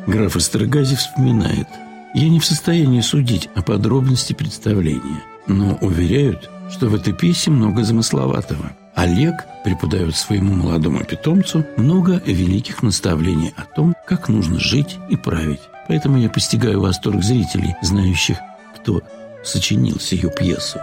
Граф 0.06 0.36
Острогазий 0.36 0.96
вспоминает. 0.96 1.68
«Я 2.12 2.28
не 2.28 2.38
в 2.38 2.44
состоянии 2.44 3.00
судить 3.00 3.48
о 3.54 3.62
подробности 3.62 4.34
представления, 4.34 5.22
но 5.46 5.78
уверяют, 5.80 6.50
что 6.70 6.88
в 6.88 6.94
этой 6.94 7.14
пьесе 7.14 7.50
много 7.50 7.82
замысловатого. 7.82 8.72
Олег 8.94 9.46
преподает 9.64 10.16
своему 10.16 10.54
молодому 10.54 11.04
питомцу 11.04 11.64
много 11.76 12.22
великих 12.26 12.82
наставлений 12.82 13.54
о 13.56 13.62
том, 13.62 13.94
как 14.06 14.28
нужно 14.28 14.60
жить 14.60 14.98
и 15.08 15.16
править. 15.16 15.60
Поэтому 15.88 16.18
я 16.18 16.28
постигаю 16.28 16.80
восторг 16.80 17.22
зрителей, 17.22 17.74
знающих, 17.82 18.38
кто 18.76 19.02
сочинил 19.44 19.98
сию 19.98 20.30
пьесу. 20.30 20.78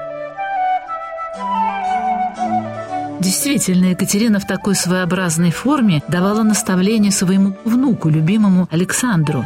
Действительно, 3.20 3.92
Екатерина 3.92 4.40
в 4.40 4.48
такой 4.48 4.76
своеобразной 4.76 5.52
форме 5.52 6.02
давала 6.08 6.42
наставление 6.44 7.12
своему 7.12 7.56
внуку, 7.66 8.10
любимому 8.10 8.68
Александру. 8.72 9.46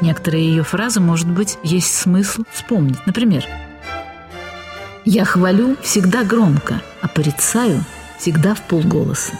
Некоторые 0.00 0.46
ее 0.46 0.62
фразы, 0.62 1.00
может 1.00 1.28
быть, 1.28 1.56
есть 1.62 1.94
смысл 1.94 2.42
вспомнить. 2.52 2.98
Например, 3.06 3.46
«Я 5.04 5.24
хвалю 5.24 5.76
всегда 5.82 6.24
громко, 6.24 6.80
а 7.02 7.08
порицаю 7.08 7.84
всегда 8.18 8.54
в 8.54 8.62
полголоса». 8.62 9.32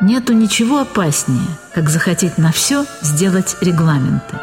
Нету 0.00 0.32
ничего 0.32 0.78
опаснее, 0.78 1.48
как 1.74 1.88
захотеть 1.90 2.38
на 2.38 2.52
все 2.52 2.86
сделать 3.02 3.56
регламенты. 3.60 4.36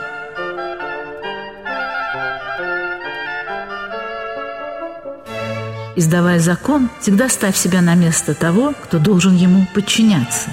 Издавая 5.96 6.40
закон, 6.40 6.90
всегда 7.00 7.30
ставь 7.30 7.56
себя 7.56 7.82
на 7.82 7.96
место 7.96 8.34
того, 8.34 8.74
кто 8.84 9.00
должен 9.00 9.34
ему 9.34 9.66
подчиняться. 9.74 10.50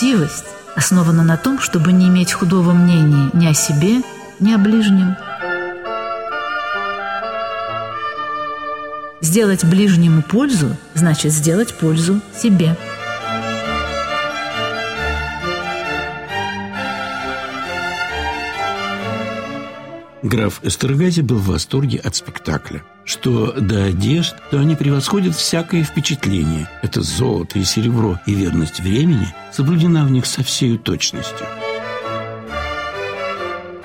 Учтивость 0.00 0.46
основана 0.74 1.22
на 1.22 1.36
том, 1.36 1.60
чтобы 1.60 1.92
не 1.92 2.08
иметь 2.08 2.32
худого 2.32 2.72
мнения 2.72 3.28
ни 3.34 3.46
о 3.46 3.52
себе, 3.52 4.00
ни 4.38 4.50
о 4.50 4.56
ближнем– 4.56 5.14
Сделать 9.20 9.66
ближнему 9.66 10.22
пользу 10.22 10.74
значит 10.94 11.32
сделать 11.32 11.74
пользу 11.74 12.22
себе. 12.34 12.74
Граф 20.22 20.60
Эстергази 20.62 21.22
был 21.22 21.36
в 21.36 21.46
восторге 21.46 21.98
от 21.98 22.14
спектакля. 22.14 22.84
Что 23.04 23.52
до 23.52 23.84
одежд, 23.84 24.36
то 24.50 24.58
они 24.58 24.76
превосходят 24.76 25.34
всякое 25.34 25.82
впечатление. 25.82 26.68
Это 26.82 27.00
золото 27.00 27.58
и 27.58 27.64
серебро 27.64 28.20
и 28.26 28.34
верность 28.34 28.80
времени 28.80 29.34
соблюдена 29.50 30.04
в 30.04 30.10
них 30.10 30.26
со 30.26 30.42
всей 30.42 30.76
точностью. 30.76 31.46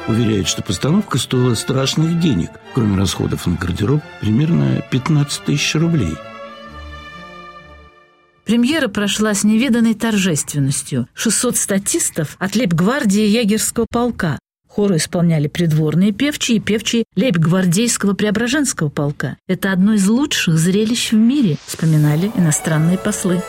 Уверяет, 0.08 0.48
что 0.48 0.62
постановка 0.62 1.18
стоила 1.18 1.56
страшных 1.56 2.20
денег, 2.20 2.52
кроме 2.74 2.98
расходов 2.98 3.48
на 3.48 3.56
гардероб, 3.56 4.04
примерно 4.22 4.84
15 4.92 5.46
тысяч 5.46 5.74
рублей. 5.76 6.16
Премьера 8.44 8.88
прошла 8.90 9.34
с 9.34 9.44
невиданной 9.44 9.96
торжественностью. 9.96 11.08
600 11.16 11.58
статистов 11.58 12.36
от 12.38 12.56
лейб-гвардии 12.56 13.26
егерского 13.26 13.88
полка. 13.90 14.38
Хоры 14.76 14.98
исполняли 14.98 15.48
придворные 15.48 16.12
певчие 16.12 16.58
и 16.58 16.60
певчие 16.60 17.06
лейб-гвардейского 17.16 18.14
Преображенского 18.14 18.90
полка. 18.90 19.38
Это 19.48 19.72
одно 19.72 19.94
из 19.94 20.06
лучших 20.06 20.58
зрелищ 20.58 21.14
в 21.14 21.16
мире, 21.16 21.56
вспоминали 21.66 22.30
иностранные 22.36 22.98
послы. 22.98 23.42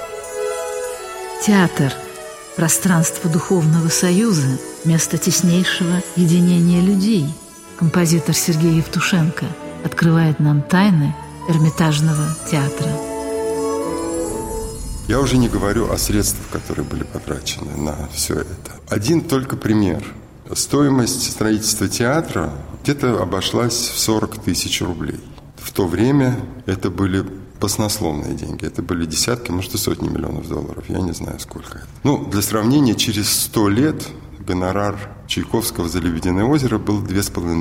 Театр– 1.44 1.92
пространство 2.56 3.28
духовного 3.28 3.88
союза, 3.88 4.46
место 4.84 5.18
теснейшего 5.18 6.00
единения 6.14 6.80
людей. 6.80 7.26
Композитор 7.76 8.36
Сергей 8.36 8.76
Евтушенко 8.76 9.46
открывает 9.84 10.38
нам 10.38 10.62
тайны 10.62 11.12
Эрмитажного 11.48 12.36
театра. 12.48 12.88
Я 15.08 15.18
уже 15.18 15.38
не 15.38 15.48
говорю 15.48 15.90
о 15.90 15.98
средствах, 15.98 16.46
которые 16.52 16.84
были 16.84 17.02
потрачены 17.02 17.76
на 17.76 18.08
все 18.12 18.34
это. 18.34 18.72
Один 18.88 19.22
только 19.22 19.56
пример. 19.56 20.04
Стоимость 20.54 21.30
строительства 21.32 21.88
театра 21.88 22.52
где-то 22.82 23.20
обошлась 23.20 23.74
в 23.74 23.98
40 23.98 24.42
тысяч 24.42 24.80
рублей. 24.80 25.20
В 25.56 25.72
то 25.72 25.86
время 25.86 26.38
это 26.66 26.90
были 26.90 27.26
баснословные 27.60 28.34
деньги. 28.34 28.64
Это 28.64 28.82
были 28.82 29.06
десятки, 29.06 29.50
может, 29.50 29.74
и 29.74 29.78
сотни 29.78 30.08
миллионов 30.08 30.48
долларов. 30.48 30.84
Я 30.88 31.00
не 31.00 31.12
знаю, 31.12 31.40
сколько. 31.40 31.82
Ну, 32.04 32.24
для 32.26 32.42
сравнения, 32.42 32.94
через 32.94 33.28
сто 33.28 33.68
лет 33.68 34.06
гонорар 34.38 34.96
Чайковского 35.26 35.88
за 35.88 35.98
«Лебединое 35.98 36.44
озеро» 36.44 36.78
был 36.78 37.04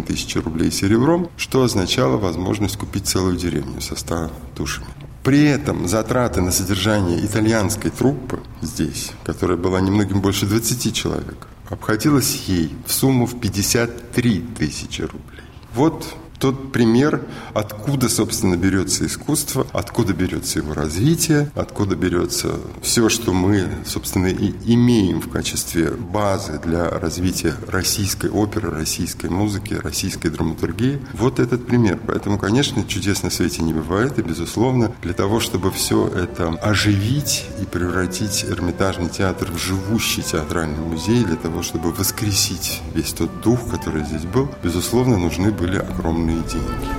тысячи 0.04 0.38
рублей 0.38 0.72
серебром, 0.72 1.30
что 1.38 1.64
означало 1.64 2.18
возможность 2.18 2.78
купить 2.78 3.08
целую 3.08 3.38
деревню 3.38 3.82
со 3.82 3.96
100 3.96 4.32
душами. 4.56 4.88
При 5.24 5.44
этом 5.44 5.88
затраты 5.88 6.42
на 6.42 6.52
содержание 6.52 7.26
итальянской 7.26 7.90
труппы 7.90 8.42
здесь, 8.62 9.12
которая 9.24 9.58
была 9.58 9.82
немногим 9.82 10.22
больше 10.22 10.46
20 10.46 10.94
человек, 10.94 11.48
обходилась 11.70 12.46
ей 12.48 12.76
в 12.86 12.92
сумму 12.92 13.26
в 13.26 13.40
53 13.40 14.42
тысячи 14.58 15.02
рублей. 15.02 15.44
Вот 15.74 16.16
тот 16.40 16.72
пример, 16.72 17.22
откуда, 17.54 18.10
собственно, 18.10 18.56
берется 18.56 19.06
искусство, 19.06 19.66
откуда 19.74 20.14
берется 20.14 20.60
его 20.60 20.74
развитие, 20.74 21.52
откуда 21.56 21.96
берется 21.96 22.56
все, 22.82 23.10
что 23.10 23.34
мы, 23.34 23.68
собственно, 23.86 24.28
и 24.28 24.54
имеем 24.66 25.22
в 25.22 25.30
качестве 25.30 25.92
базы 25.92 26.60
для 26.64 26.90
развития 26.90 27.56
российской 27.68 28.30
оперы, 28.30 28.72
российской 28.72 29.30
музыки, 29.30 29.74
российской 29.74 30.30
драматургии. 30.30 31.00
Вот 31.14 31.40
этот 31.40 31.66
пример. 31.66 32.00
Поэтому, 32.06 32.38
конечно, 32.38 32.84
чудес 32.84 33.24
на 33.24 33.30
свете 33.30 33.64
не 33.64 33.74
бывает, 33.74 34.20
и, 34.20 34.22
безусловно, 34.22 34.92
для 35.02 35.14
того, 35.14 35.40
чтобы 35.40 35.72
все 35.72 36.08
это 36.08 36.50
оживить 36.62 37.46
и 37.62 37.66
превратить 37.66 38.46
Эрмитажный 38.46 39.10
театр 39.10 39.52
в 39.52 39.58
живущий 39.58 40.22
театральный 40.22 40.80
музей, 40.80 41.24
для 41.24 41.36
того, 41.36 41.62
чтобы 41.64 41.92
воскресить 41.92 42.82
весь 42.94 43.14
тот 43.14 43.42
дух, 43.42 43.60
который 43.70 44.04
здесь 44.04 44.24
был, 44.24 44.50
безусловно, 44.64 45.18
нужны 45.18 45.52
были 45.52 45.78
огромные 45.78 46.25
огромные 46.26 46.44
деньги. 46.44 46.96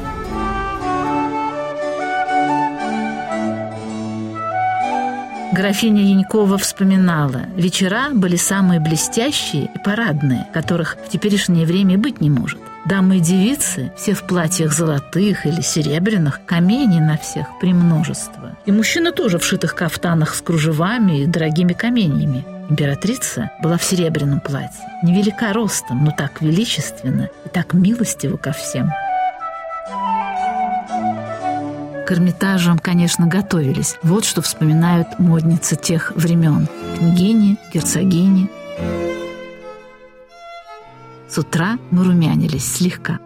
Графиня 5.52 6.02
Янькова 6.02 6.58
вспоминала, 6.58 7.46
вечера 7.56 8.10
были 8.12 8.36
самые 8.36 8.78
блестящие 8.78 9.70
и 9.74 9.78
парадные, 9.78 10.46
которых 10.52 10.96
в 11.06 11.08
теперешнее 11.08 11.64
время 11.64 11.96
быть 11.96 12.20
не 12.20 12.28
может. 12.28 12.58
Дамы 12.84 13.16
и 13.16 13.20
девицы, 13.20 13.92
все 13.96 14.12
в 14.14 14.26
платьях 14.26 14.72
золотых 14.72 15.46
или 15.46 15.60
серебряных, 15.60 16.40
каменей 16.44 17.00
на 17.00 17.16
всех 17.16 17.46
премножество. 17.58 18.56
И 18.66 18.72
мужчины 18.72 19.12
тоже 19.12 19.38
в 19.38 19.44
шитых 19.44 19.74
кафтанах 19.74 20.34
с 20.34 20.42
кружевами 20.42 21.22
и 21.22 21.26
дорогими 21.26 21.72
каменьями. 21.72 22.44
Императрица 22.68 23.50
была 23.62 23.78
в 23.78 23.84
серебряном 23.84 24.40
платье, 24.40 24.84
невелика 25.02 25.52
ростом, 25.52 26.04
но 26.04 26.10
так 26.10 26.42
величественно 26.42 27.30
и 27.44 27.48
так 27.48 27.72
милостиво 27.72 28.36
ко 28.36 28.52
всем– 28.52 28.92
к 32.06 32.12
Эрмитажам, 32.12 32.78
конечно, 32.78 33.26
готовились. 33.26 33.96
Вот 34.02 34.24
что 34.24 34.40
вспоминают 34.40 35.18
модницы 35.18 35.74
тех 35.74 36.12
времен. 36.14 36.68
Княгини, 36.96 37.56
герцогини. 37.74 38.48
С 41.28 41.36
утра 41.36 41.78
мы 41.90 42.04
румянились 42.04 42.64
слегка. 42.64 43.18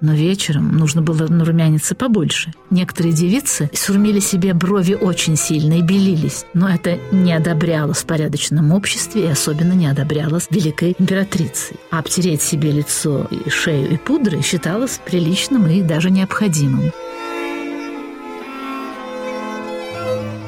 Но 0.00 0.14
вечером 0.14 0.76
нужно 0.78 1.02
было 1.02 1.26
нарумяниться 1.26 1.94
побольше. 1.94 2.54
Некоторые 2.70 3.12
девицы 3.12 3.68
сурмили 3.74 4.20
себе 4.20 4.54
брови 4.54 4.94
очень 4.94 5.36
сильно 5.36 5.74
и 5.74 5.82
белились, 5.82 6.46
но 6.54 6.70
это 6.70 6.98
не 7.12 7.34
одобрялось 7.34 7.98
в 7.98 8.06
порядочном 8.06 8.72
обществе 8.72 9.24
и 9.24 9.30
особенно 9.30 9.72
не 9.72 9.88
одобрялось 9.88 10.46
великой 10.50 10.94
императрицей. 10.98 11.76
А 11.90 11.98
обтереть 11.98 12.42
себе 12.42 12.70
лицо 12.70 13.28
и 13.30 13.50
шею 13.50 13.90
и 13.90 13.96
пудрой 13.98 14.42
считалось 14.42 15.00
приличным 15.04 15.66
и 15.66 15.82
даже 15.82 16.10
необходимым. 16.10 16.92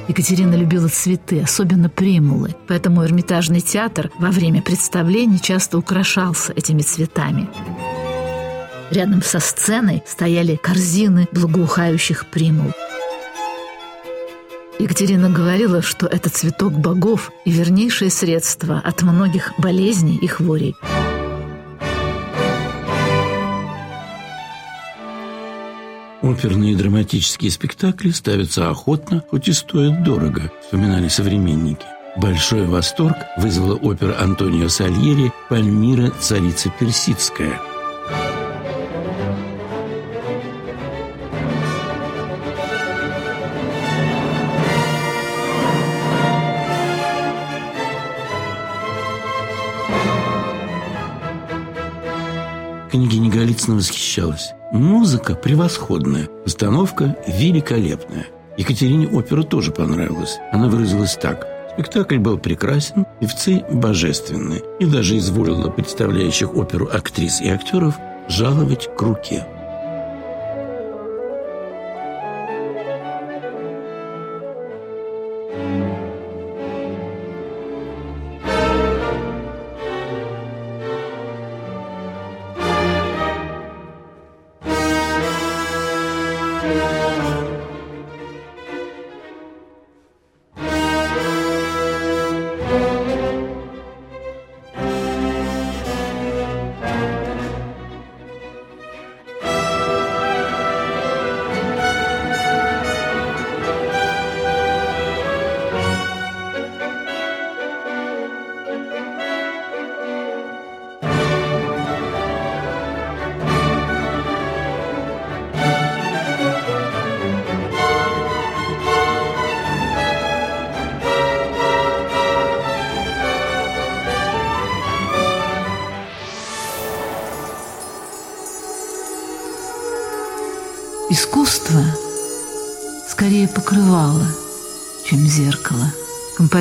Екатерина 0.08 0.54
любила 0.54 0.88
цветы, 0.88 1.40
особенно 1.40 1.88
примулы, 1.88 2.54
поэтому 2.66 3.04
Эрмитажный 3.04 3.60
театр 3.60 4.10
во 4.18 4.30
время 4.30 4.60
представлений 4.60 5.40
часто 5.40 5.78
украшался 5.78 6.52
этими 6.52 6.82
цветами. 6.82 7.48
Рядом 8.90 9.22
со 9.22 9.38
сценой 9.38 10.02
стояли 10.06 10.56
корзины 10.56 11.28
благоухающих 11.32 12.26
примул. 12.26 12.72
Екатерина 14.78 15.30
говорила, 15.30 15.80
что 15.80 16.06
это 16.06 16.28
цветок 16.28 16.72
богов 16.72 17.30
и 17.44 17.50
вернейшее 17.50 18.10
средство 18.10 18.80
от 18.84 19.02
многих 19.02 19.52
болезней 19.58 20.16
и 20.16 20.26
хворей– 20.26 20.74
Оперные 26.22 26.72
и 26.72 26.76
драматические 26.76 27.50
спектакли 27.50 28.11
ставятся 28.11 28.70
охотно, 28.70 29.24
хоть 29.28 29.48
и 29.48 29.52
стоят 29.52 30.04
дорого, 30.04 30.52
вспоминали 30.62 31.08
современники. 31.08 31.85
Большой 32.16 32.64
восторг 32.66 33.16
вызвала 33.38 33.74
опера 33.74 34.20
Антонио 34.20 34.68
Сальери 34.68 35.32
«Пальмира. 35.48 36.11
Царица 36.20 36.70
персидская». 36.78 37.61
Княгиня 52.90 53.30
Голицына 53.30 53.76
восхищалась. 53.76 54.52
Музыка 54.72 55.35
превосходная, 55.35 56.28
постановка 56.44 57.14
великолепная. 57.26 58.28
Екатерине 58.56 59.06
опера 59.06 59.42
тоже 59.42 59.70
понравилась. 59.70 60.38
Она 60.50 60.68
выразилась 60.68 61.14
так. 61.14 61.46
Спектакль 61.74 62.16
был 62.16 62.38
прекрасен, 62.38 63.04
певцы 63.20 63.62
божественны, 63.70 64.62
и 64.80 64.87
даже 64.87 65.18
изволила 65.18 65.68
представляющих 65.68 66.56
оперу 66.56 66.88
актрис 66.90 67.42
и 67.42 67.50
актеров 67.50 67.98
жаловать 68.28 68.88
к 68.96 69.02
руке. 69.02 69.46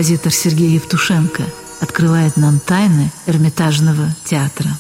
Композитор 0.02 0.34
Сергей 0.34 0.72
Евтушенко 0.72 1.44
открывает 1.80 2.36
нам 2.36 2.60
тайны 2.60 3.12
Эрмитажного 3.28 4.08
театра. 4.26 4.72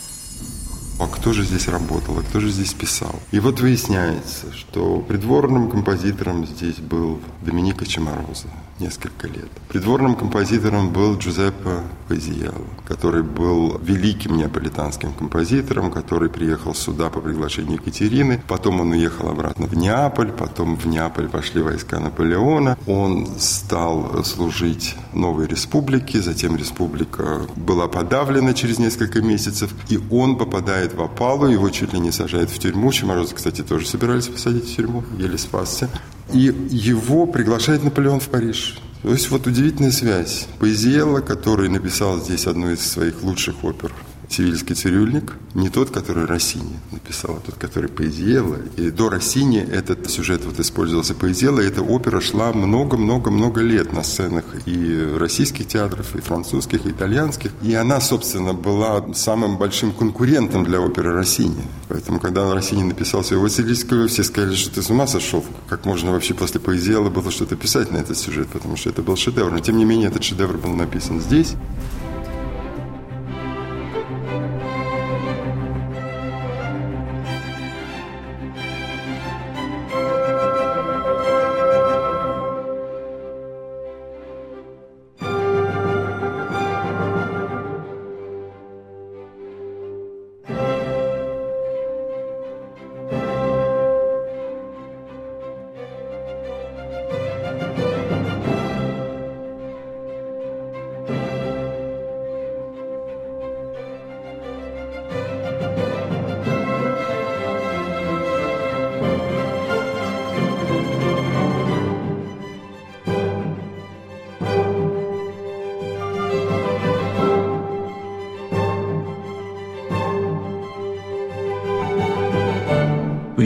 А 0.99 1.05
кто 1.05 1.31
же 1.31 1.43
здесь 1.43 1.67
работал, 1.67 2.17
а 2.17 2.23
кто 2.23 2.39
же 2.39 2.49
здесь 2.49 2.73
писал? 2.73 3.19
И 3.29 3.39
вот 3.39 3.59
выясняется, 3.59 4.51
что 4.51 4.97
придворным 4.97 5.69
композитором 5.69 6.47
здесь 6.47 6.77
был 6.77 7.19
Доминика 7.43 7.85
Чемороза 7.85 8.47
несколько 8.81 9.27
лет. 9.27 9.49
Придворным 9.69 10.15
композитором 10.15 10.91
был 10.91 11.17
Джузеппе 11.17 11.81
Пазиелло, 12.07 12.67
который 12.87 13.23
был 13.23 13.77
великим 13.77 14.37
неаполитанским 14.37 15.13
композитором, 15.13 15.91
который 15.91 16.29
приехал 16.29 16.75
сюда 16.75 17.09
по 17.09 17.21
приглашению 17.21 17.75
Екатерины. 17.75 18.41
Потом 18.47 18.81
он 18.81 18.91
уехал 18.91 19.29
обратно 19.29 19.67
в 19.67 19.75
Неаполь, 19.75 20.31
потом 20.31 20.75
в 20.75 20.87
Неаполь 20.87 21.29
пошли 21.29 21.61
войска 21.61 21.99
Наполеона. 21.99 22.77
Он 22.87 23.27
стал 23.39 24.23
служить 24.25 24.95
новой 25.13 25.47
республике, 25.47 26.21
затем 26.21 26.57
республика 26.57 27.41
была 27.55 27.87
подавлена 27.87 28.53
через 28.53 28.79
несколько 28.79 29.21
месяцев, 29.21 29.73
и 29.89 29.99
он 30.09 30.37
попадает 30.37 30.93
в 30.93 31.01
опалу, 31.01 31.47
его 31.47 31.69
чуть 31.69 31.93
ли 31.93 31.99
не 31.99 32.11
сажают 32.11 32.49
в 32.49 32.59
тюрьму. 32.59 32.91
Чемороза, 32.91 33.35
кстати, 33.35 33.61
тоже 33.61 33.87
собирались 33.87 34.27
посадить 34.27 34.69
в 34.69 34.75
тюрьму, 34.75 35.03
еле 35.17 35.37
спасся. 35.37 35.89
И 36.33 36.53
его 36.69 37.25
приглашает 37.25 37.83
Наполеон 37.83 38.19
в 38.19 38.29
Париж. 38.29 38.77
То 39.03 39.09
есть 39.09 39.29
вот 39.31 39.47
удивительная 39.47 39.91
связь. 39.91 40.47
Поэзиелла, 40.59 41.21
который 41.21 41.69
написал 41.69 42.19
здесь 42.19 42.45
одну 42.47 42.71
из 42.71 42.79
своих 42.81 43.23
лучших 43.23 43.63
опер 43.63 43.91
«Севильский 44.31 44.75
цирюльник», 44.75 45.33
не 45.53 45.69
тот, 45.69 45.89
который 45.89 46.25
Россини 46.25 46.79
написал, 46.91 47.35
а 47.35 47.39
тот, 47.39 47.55
который 47.55 47.89
Поэзиелла. 47.89 48.57
И 48.77 48.89
до 48.89 49.09
Россини 49.09 49.59
этот 49.59 50.09
сюжет 50.09 50.45
вот 50.45 50.59
использовался 50.59 51.13
Поэзиелла, 51.13 51.59
и 51.59 51.67
эта 51.67 51.81
опера 51.81 52.21
шла 52.21 52.53
много-много-много 52.53 53.61
лет 53.61 53.91
на 53.91 54.03
сценах 54.03 54.45
и 54.65 55.15
российских 55.17 55.67
театров, 55.67 56.15
и 56.15 56.21
французских, 56.21 56.85
и 56.85 56.91
итальянских. 56.91 57.51
И 57.61 57.73
она, 57.73 57.99
собственно, 57.99 58.53
была 58.53 59.13
самым 59.13 59.57
большим 59.57 59.91
конкурентом 59.91 60.63
для 60.63 60.79
оперы 60.79 61.11
Россини. 61.11 61.63
Поэтому, 61.89 62.21
когда 62.21 62.53
Россини 62.53 62.83
написал 62.83 63.23
своего 63.25 63.49
Севильского, 63.49 64.07
все 64.07 64.23
сказали, 64.23 64.55
что 64.55 64.73
ты 64.73 64.81
с 64.81 64.89
ума 64.89 65.07
сошел. 65.07 65.43
Как 65.67 65.85
можно 65.85 66.11
вообще 66.11 66.33
после 66.33 66.61
Поэзиелла 66.61 67.09
было 67.09 67.31
что-то 67.31 67.57
писать 67.57 67.91
на 67.91 67.97
этот 67.97 68.17
сюжет, 68.17 68.47
потому 68.47 68.77
что 68.77 68.89
это 68.89 69.01
был 69.01 69.17
шедевр. 69.17 69.51
Но, 69.51 69.59
тем 69.59 69.77
не 69.77 69.83
менее, 69.83 70.07
этот 70.07 70.23
шедевр 70.23 70.57
был 70.57 70.73
написан 70.73 71.19
здесь. 71.19 71.55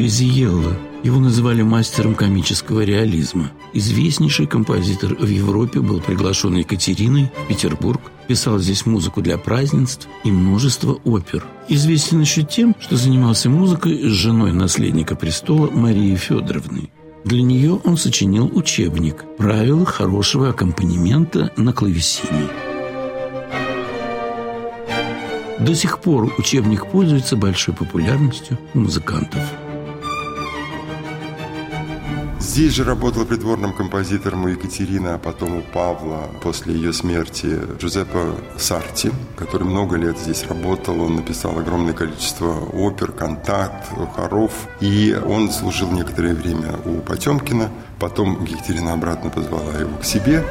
Поэзиелло. 0.05 0.77
Его 1.01 1.19
называли 1.19 1.63
мастером 1.63 2.13
комического 2.13 2.81
реализма. 2.81 3.49
Известнейший 3.73 4.45
композитор 4.45 5.15
в 5.15 5.27
Европе 5.27 5.79
был 5.79 5.99
приглашен 5.99 6.53
Екатериной 6.57 7.31
в 7.43 7.47
Петербург, 7.47 7.99
писал 8.27 8.59
здесь 8.59 8.85
музыку 8.85 9.23
для 9.23 9.39
празднеств 9.39 10.07
и 10.23 10.29
множество 10.31 10.99
опер. 11.05 11.43
Известен 11.69 12.21
еще 12.21 12.43
тем, 12.43 12.75
что 12.79 12.97
занимался 12.97 13.49
музыкой 13.49 13.97
с 13.97 14.11
женой 14.11 14.53
наследника 14.53 15.15
престола 15.15 15.71
Марии 15.71 16.15
Федоровны. 16.15 16.91
Для 17.23 17.41
нее 17.41 17.81
он 17.83 17.97
сочинил 17.97 18.51
учебник 18.55 19.25
«Правила 19.39 19.87
хорошего 19.87 20.49
аккомпанемента 20.49 21.51
на 21.57 21.73
клавесине». 21.73 22.47
До 25.59 25.73
сих 25.73 25.97
пор 25.97 26.31
учебник 26.37 26.85
пользуется 26.91 27.35
большой 27.35 27.73
популярностью 27.73 28.59
у 28.75 28.81
музыкантов. 28.81 29.41
Здесь 32.55 32.73
же 32.73 32.85
работал 32.85 33.25
придворным 33.25 33.73
композитором 33.73 34.45
у 34.45 34.47
Екатерины, 34.47 35.09
а 35.09 35.17
потом 35.17 35.57
у 35.57 35.61
Павла 35.61 36.29
после 36.41 36.73
ее 36.73 36.93
смерти 36.93 37.59
Джузеппе 37.77 38.31
Сарти, 38.57 39.11
который 39.35 39.63
много 39.63 39.97
лет 39.97 40.17
здесь 40.17 40.45
работал. 40.47 41.01
Он 41.01 41.17
написал 41.17 41.59
огромное 41.59 41.91
количество 41.91 42.53
опер, 42.71 43.11
кантат, 43.11 43.89
хоров. 44.15 44.53
И 44.79 45.13
он 45.27 45.51
служил 45.51 45.91
некоторое 45.91 46.33
время 46.33 46.79
у 46.85 47.01
Потемкина. 47.01 47.69
Потом 47.99 48.45
Екатерина 48.45 48.93
обратно 48.93 49.29
позвала 49.29 49.73
его 49.77 49.97
к 49.97 50.05
себе. 50.05 50.41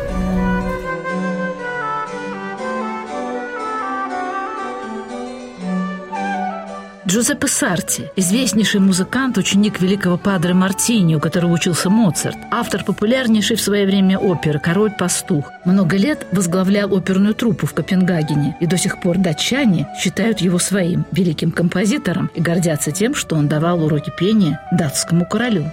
Джузеппе 7.14 7.46
Сарти, 7.46 8.11
известнейший 8.16 8.81
музыкант, 8.81 9.38
ученик 9.38 9.81
великого 9.81 10.18
падре 10.18 10.53
Мартини, 10.53 11.14
у 11.14 11.20
которого 11.20 11.53
учился 11.53 11.88
Моцарт, 11.88 12.37
автор 12.50 12.83
популярнейшей 12.83 13.55
в 13.55 13.61
свое 13.61 13.87
время 13.87 14.18
оперы 14.18 14.59
«Король-пастух». 14.59 15.53
Много 15.64 15.96
лет 15.96 16.27
возглавлял 16.33 16.92
оперную 16.92 17.35
труппу 17.35 17.68
в 17.68 17.72
Копенгагене, 17.72 18.57
и 18.59 18.66
до 18.66 18.77
сих 18.77 19.00
пор 19.00 19.18
датчане 19.18 19.87
считают 19.96 20.40
его 20.40 20.59
своим 20.59 21.07
великим 21.12 21.53
композитором 21.53 22.33
и 22.35 22.40
гордятся 22.40 22.90
тем, 22.90 23.14
что 23.14 23.37
он 23.37 23.46
давал 23.46 23.85
уроки 23.85 24.11
пения 24.18 24.61
датскому 24.72 25.24
королю. 25.24 25.70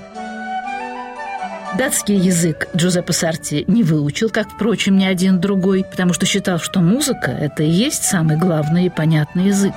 Датский 1.75 2.17
язык 2.17 2.67
Джузеппе 2.75 3.13
Сарти 3.13 3.65
не 3.65 3.82
выучил, 3.82 4.30
как, 4.30 4.47
впрочем, 4.47 4.95
ни 4.95 5.06
один 5.06 5.39
другой, 5.39 5.86
потому 5.89 6.13
что 6.13 6.27
считал, 6.27 6.60
что 6.60 6.82
музыка– 6.82 7.32
это 7.41 7.63
и 7.63 7.69
есть 7.69 8.04
самый 8.04 8.38
главный 8.38 8.86
и 8.86 8.89
понятный 8.89 9.45
язык. 9.45 9.73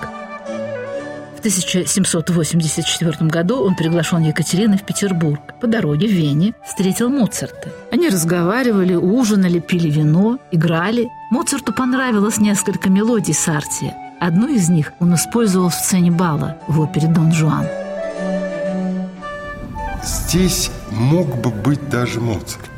1784 1.45 3.29
году 3.29 3.63
он 3.63 3.75
приглашен 3.75 4.23
Екатериной 4.23 4.79
в 4.79 4.83
Петербург. 4.83 5.41
По 5.61 5.67
дороге 5.67 6.09
в 6.09 6.11
Вене 6.11 6.55
встретил 6.67 7.11
Моцарта. 7.11 7.71
Они 7.93 8.09
разговаривали, 8.09 8.95
ужинали, 8.95 9.59
пили 9.59 9.91
вино, 9.91 10.39
играли. 10.51 11.11
Моцарту 11.31 11.75
понравилось 11.75 12.39
несколько 12.39 12.89
мелодий 12.89 13.35
Сартия. 13.35 13.95
Одну 14.21 14.49
из 14.49 14.71
них 14.71 14.95
он 15.01 15.17
использовал 15.17 15.69
в 15.69 15.75
сцене 15.75 16.11
бала 16.11 16.57
в 16.67 16.81
опере 16.81 17.09
«Дон 17.09 17.31
Жуан». 17.31 17.67
Здесь 20.03 20.71
мог 20.91 21.27
бы 21.43 21.51
быть 21.51 21.91
даже 21.91 22.21
Моцарт, 22.21 22.71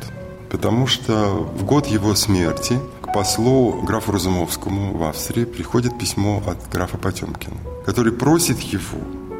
потому 0.51 0.87
что 0.87 1.13
в 1.57 1.63
год 1.63 1.87
его 1.87 2.15
смерти 2.15 2.77
к 3.01 3.13
послу 3.13 3.81
графу 3.83 4.11
Разумовскому 4.11 4.97
в 4.97 5.03
Австрии 5.05 5.45
приходит 5.45 5.97
письмо 5.97 6.43
от 6.45 6.69
графа 6.69 6.97
Потемкина, 6.97 7.55
который 7.87 8.11
просит 8.11 8.59
его 8.59 8.99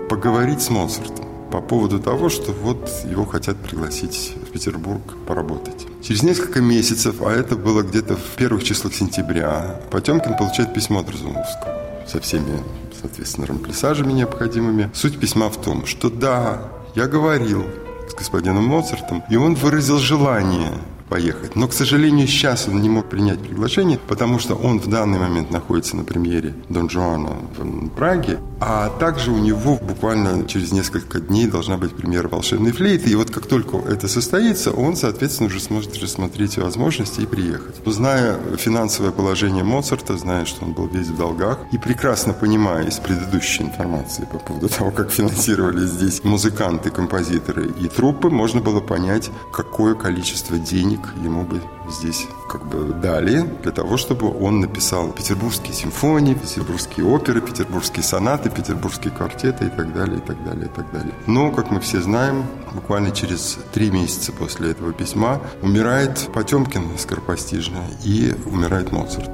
поговорить 0.10 0.62
с 0.62 0.70
Моцартом 0.70 1.26
по 1.52 1.60
поводу 1.60 2.00
того, 2.00 2.30
что 2.30 2.54
вот 2.54 2.90
его 3.04 3.26
хотят 3.26 3.58
пригласить 3.58 4.36
в 4.42 4.52
Петербург 4.52 5.02
поработать. 5.28 5.86
Через 6.02 6.24
несколько 6.24 6.62
месяцев, 6.62 7.22
а 7.22 7.32
это 7.34 7.58
было 7.58 7.82
где-то 7.82 8.16
в 8.16 8.38
первых 8.38 8.64
числах 8.64 8.94
сентября, 8.94 9.82
Потемкин 9.92 10.38
получает 10.38 10.74
письмо 10.74 11.02
от 11.02 11.10
Разумовского 11.10 11.78
со 12.08 12.22
всеми, 12.22 12.64
соответственно, 13.02 13.48
рамплисажами 13.48 14.14
необходимыми. 14.14 14.92
Суть 14.94 15.20
письма 15.20 15.50
в 15.50 15.62
том, 15.62 15.86
что 15.86 16.10
да, 16.10 16.72
я 16.96 17.08
говорил 17.08 17.66
с 18.10 18.14
господином 18.14 18.64
Моцартом, 18.64 19.26
и 19.30 19.36
он 19.36 19.56
выразил 19.56 20.00
желание 20.00 20.72
поехать. 21.08 21.56
Но, 21.56 21.68
к 21.68 21.74
сожалению, 21.74 22.28
сейчас 22.28 22.68
он 22.68 22.82
не 22.82 22.90
мог 22.90 23.10
принять 23.10 23.40
приглашение, 23.40 24.00
потому 24.08 24.40
что 24.40 24.56
он 24.56 24.80
в 24.80 24.88
данный 24.88 25.20
момент 25.20 25.52
находится 25.52 25.96
на 25.96 26.04
премьере 26.04 26.54
Дон 26.70 26.90
Жуана 26.90 27.38
в 27.58 27.90
Праге, 27.90 28.40
а 28.60 28.90
также 28.90 29.32
у 29.32 29.38
него 29.38 29.76
буквально 29.76 30.48
через 30.48 30.72
несколько 30.72 31.20
дней 31.20 31.48
должна 31.48 31.78
быть 31.78 31.96
премьера 31.96 32.28
«Волшебной 32.28 32.72
флейты». 32.72 33.10
И 33.10 33.16
вот 33.16 33.30
как 33.30 33.46
только 33.46 33.78
это 33.78 34.08
состоится, 34.08 34.72
он, 34.72 34.96
соответственно, 34.96 35.48
уже 35.48 35.60
сможет 35.60 35.98
рассмотреть 35.98 36.58
возможности 36.58 37.22
и 37.22 37.26
приехать. 37.26 37.76
Зная 37.86 38.38
финансовое 38.58 39.12
положение 39.12 39.64
Моцарта, 39.64 40.18
зная, 40.18 40.46
что 40.46 40.66
он 40.66 40.74
был 40.74 40.88
весь 40.88 41.08
в 41.08 41.18
долгах, 41.18 41.60
и 41.72 41.78
прекрасно 41.78 42.34
понимая 42.34 42.86
из 42.86 43.00
предыдущей 43.00 43.64
информации 43.64 44.28
по 44.32 44.40
поводу 44.40 44.70
того, 44.78 44.92
как 44.92 45.12
финансировались 45.12 45.90
здесь 45.90 46.24
музыканты, 46.24 46.90
композиторы 46.90 47.72
и 47.80 47.88
труппы, 47.88 48.30
можно 48.30 48.62
было 48.62 48.80
понять, 48.80 49.30
какое 49.54 49.96
количество 49.96 50.58
денег 50.58 50.97
денег 50.98 51.14
ему 51.24 51.44
бы 51.44 51.62
здесь 51.90 52.28
как 52.50 52.66
бы 52.68 52.94
дали 52.94 53.42
для 53.64 53.72
того, 53.72 53.98
чтобы 53.98 54.28
он 54.30 54.60
написал 54.60 55.12
петербургские 55.12 55.74
симфонии, 55.74 56.34
петербургские 56.34 57.06
оперы, 57.06 57.42
петербургские 57.42 58.04
сонаты, 58.04 58.50
петербургские 58.50 59.14
квартеты 59.14 59.66
и 59.66 59.70
так 59.70 59.94
далее, 59.94 60.18
и 60.18 60.22
так 60.22 60.44
далее, 60.44 60.66
и 60.66 60.70
так 60.70 60.92
далее. 60.92 61.14
Но, 61.28 61.52
как 61.52 61.72
мы 61.72 61.80
все 61.80 62.02
знаем, 62.02 62.46
буквально 62.74 63.12
через 63.12 63.58
три 63.74 63.90
месяца 63.92 64.32
после 64.32 64.72
этого 64.72 64.94
письма 64.94 65.42
умирает 65.62 66.30
Потемкин 66.34 66.98
скоропостижно 66.98 67.84
и 68.04 68.34
умирает 68.46 68.92
Моцарт. 68.92 69.30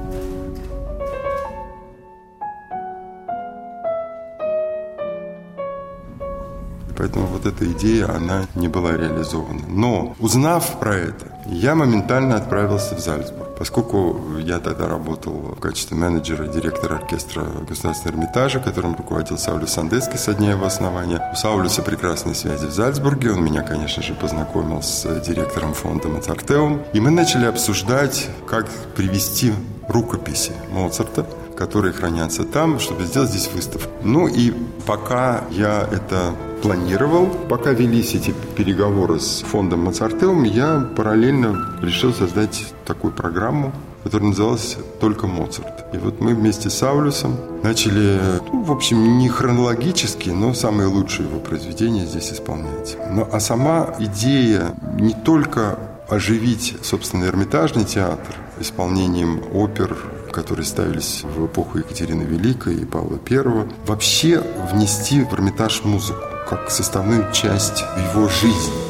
Поэтому 6.96 7.26
вот 7.26 7.44
эта 7.44 7.70
идея, 7.72 8.08
она 8.14 8.46
не 8.54 8.68
была 8.68 8.92
реализована. 8.92 9.62
Но, 9.68 10.14
узнав 10.20 10.78
про 10.78 10.96
это, 10.96 11.33
я 11.46 11.74
моментально 11.74 12.36
отправился 12.36 12.94
в 12.94 13.00
Зальцбург. 13.00 13.56
Поскольку 13.58 14.38
я 14.38 14.58
тогда 14.58 14.88
работал 14.88 15.32
в 15.32 15.60
качестве 15.60 15.96
менеджера 15.96 16.46
директора 16.46 16.96
оркестра 16.96 17.42
Государственного 17.68 18.16
Эрмитажа, 18.16 18.60
которым 18.60 18.96
руководил 18.96 19.38
Саулюс 19.38 19.72
Сандеский 19.72 20.18
со 20.18 20.34
дня 20.34 20.52
его 20.52 20.66
основания. 20.66 21.20
У 21.32 21.36
Саулюса 21.36 21.82
прекрасные 21.82 22.34
связи 22.34 22.66
в 22.66 22.72
Зальцбурге. 22.72 23.32
Он 23.32 23.44
меня, 23.44 23.62
конечно 23.62 24.02
же, 24.02 24.14
познакомил 24.14 24.82
с 24.82 25.04
директором 25.20 25.74
фонда 25.74 26.08
Моцартеум. 26.08 26.82
И 26.92 27.00
мы 27.00 27.10
начали 27.10 27.46
обсуждать, 27.46 28.28
как 28.46 28.68
привести 28.96 29.52
рукописи 29.88 30.52
Моцарта 30.70 31.26
которые 31.56 31.92
хранятся 31.92 32.42
там, 32.42 32.80
чтобы 32.80 33.04
сделать 33.04 33.30
здесь 33.30 33.48
выставку. 33.52 33.88
Ну 34.02 34.26
и 34.26 34.52
пока 34.86 35.44
я 35.50 35.88
это 35.90 36.34
планировал. 36.64 37.26
Пока 37.26 37.72
велись 37.72 38.14
эти 38.14 38.34
переговоры 38.56 39.20
с 39.20 39.42
фондом 39.42 39.80
Моцартеум, 39.80 40.44
я 40.44 40.80
параллельно 40.96 41.76
решил 41.82 42.14
создать 42.14 42.72
такую 42.86 43.12
программу, 43.12 43.70
которая 44.02 44.30
называлась 44.30 44.78
«Только 44.98 45.26
Моцарт». 45.26 45.84
И 45.92 45.98
вот 45.98 46.22
мы 46.22 46.34
вместе 46.34 46.70
с 46.70 46.82
Аулюсом 46.82 47.36
начали, 47.62 48.18
ну, 48.50 48.62
в 48.62 48.72
общем, 48.72 49.18
не 49.18 49.28
хронологически, 49.28 50.30
но 50.30 50.54
самые 50.54 50.88
лучшие 50.88 51.28
его 51.28 51.38
произведения 51.38 52.06
здесь 52.06 52.32
исполнять. 52.32 52.96
Но, 53.10 53.28
а 53.30 53.40
сама 53.40 53.94
идея 53.98 54.74
не 54.98 55.12
только 55.12 55.78
оживить, 56.08 56.78
собственно, 56.82 57.24
Эрмитажный 57.24 57.84
театр 57.84 58.36
исполнением 58.58 59.42
опер, 59.52 59.98
которые 60.32 60.64
ставились 60.64 61.24
в 61.24 61.44
эпоху 61.44 61.78
Екатерины 61.78 62.22
Великой 62.22 62.76
и 62.76 62.84
Павла 62.86 63.18
I, 63.30 63.68
вообще 63.86 64.42
внести 64.72 65.22
в 65.22 65.34
Эрмитаж 65.34 65.84
музыку 65.84 66.33
как 66.56 66.70
составную 66.70 67.30
часть 67.32 67.82
его 68.12 68.28
жизни. 68.28 68.83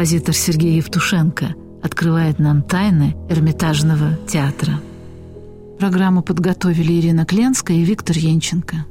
Композитор 0.00 0.34
Сергей 0.34 0.76
Евтушенко 0.78 1.54
открывает 1.82 2.38
нам 2.38 2.62
тайны 2.62 3.14
Эрмитажного 3.28 4.16
театра. 4.26 4.80
Программу 5.78 6.22
подготовили 6.22 6.98
Ирина 6.98 7.26
Кленская 7.26 7.76
и 7.76 7.84
Виктор 7.84 8.16
Янченко. 8.16 8.86